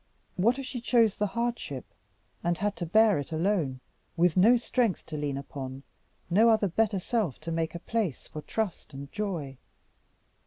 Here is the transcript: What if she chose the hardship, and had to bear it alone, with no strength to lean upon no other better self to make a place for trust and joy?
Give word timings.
What 0.35 0.57
if 0.57 0.65
she 0.65 0.81
chose 0.81 1.15
the 1.15 1.27
hardship, 1.27 1.85
and 2.43 2.57
had 2.57 2.75
to 2.77 2.87
bear 2.87 3.19
it 3.19 3.31
alone, 3.31 3.81
with 4.17 4.35
no 4.35 4.57
strength 4.57 5.05
to 5.05 5.15
lean 5.15 5.37
upon 5.37 5.83
no 6.27 6.49
other 6.49 6.67
better 6.67 6.97
self 6.97 7.37
to 7.41 7.51
make 7.51 7.75
a 7.75 7.79
place 7.79 8.27
for 8.27 8.41
trust 8.41 8.93
and 8.95 9.11
joy? 9.11 9.59